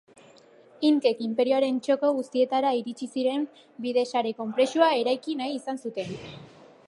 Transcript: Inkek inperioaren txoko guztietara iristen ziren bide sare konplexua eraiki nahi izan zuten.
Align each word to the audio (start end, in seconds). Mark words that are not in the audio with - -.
Inkek 0.87 1.19
inperioaren 1.25 1.75
txoko 1.87 2.09
guztietara 2.19 2.71
iristen 2.79 3.13
ziren 3.19 3.45
bide 3.85 4.07
sare 4.15 4.33
konplexua 4.41 4.89
eraiki 5.03 5.37
nahi 5.43 5.57
izan 5.61 5.81
zuten. 5.87 6.17